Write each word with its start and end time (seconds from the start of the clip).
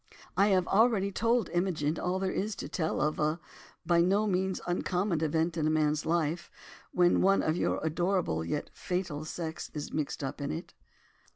I 0.35 0.47
have 0.47 0.67
already 0.67 1.11
told 1.11 1.51
Imogen 1.51 1.99
all 1.99 2.17
there 2.17 2.31
is 2.31 2.55
to 2.55 2.67
tell 2.67 2.99
of 2.99 3.19
a 3.19 3.39
by 3.85 4.01
no 4.01 4.25
means 4.25 4.59
uncommon 4.65 5.23
event 5.23 5.57
in 5.57 5.67
a 5.67 5.69
man's 5.69 6.07
life, 6.07 6.49
when 6.91 7.21
one 7.21 7.43
of 7.43 7.55
your 7.55 7.79
adorable, 7.83 8.43
yet 8.43 8.71
fatal 8.73 9.25
sex 9.25 9.69
is 9.75 9.93
mixed 9.93 10.23
up 10.23 10.41
with 10.41 10.49
it." 10.51 10.73